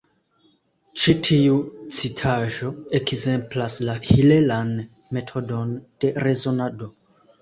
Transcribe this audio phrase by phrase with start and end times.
[1.01, 1.57] Ĉi tiu
[1.97, 4.75] citaĵo ekzemplas la hilelan
[5.19, 5.77] metodon
[6.07, 6.91] de rezonado.